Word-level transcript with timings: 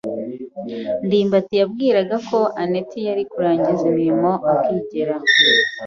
ndimbati 1.05 1.53
yibwiraga 1.59 2.15
ko 2.29 2.39
anet 2.61 2.89
yari 3.07 3.23
kurangiza 3.31 3.83
imirimo 3.91 4.31
akigera. 4.53 5.15